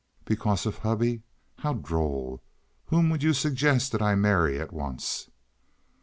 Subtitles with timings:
[0.25, 1.21] "Because of hubby?
[1.59, 2.41] How droll!
[2.87, 5.29] Whom would you suggest that I marry at once?"